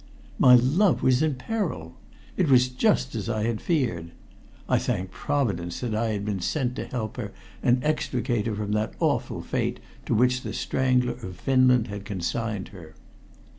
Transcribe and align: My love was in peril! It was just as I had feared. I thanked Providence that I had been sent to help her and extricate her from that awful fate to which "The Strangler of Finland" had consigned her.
My 0.39 0.55
love 0.55 1.03
was 1.03 1.21
in 1.21 1.35
peril! 1.35 1.95
It 2.35 2.49
was 2.49 2.69
just 2.69 3.13
as 3.13 3.29
I 3.29 3.43
had 3.43 3.61
feared. 3.61 4.09
I 4.67 4.79
thanked 4.79 5.11
Providence 5.11 5.79
that 5.81 5.93
I 5.93 6.07
had 6.07 6.25
been 6.25 6.39
sent 6.39 6.75
to 6.77 6.85
help 6.87 7.17
her 7.17 7.31
and 7.61 7.83
extricate 7.83 8.47
her 8.47 8.55
from 8.55 8.71
that 8.71 8.95
awful 8.99 9.43
fate 9.43 9.79
to 10.07 10.15
which 10.15 10.41
"The 10.41 10.53
Strangler 10.53 11.13
of 11.21 11.37
Finland" 11.37 11.89
had 11.89 12.03
consigned 12.03 12.69
her. 12.69 12.95